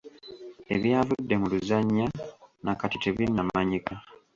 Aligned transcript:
Ebyavudde 0.75 1.35
mu 1.41 1.47
luzannya 1.51 2.05
na 2.63 2.73
kati 2.79 2.97
tebinnamanyika. 3.03 3.93